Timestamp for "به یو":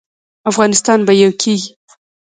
1.07-1.31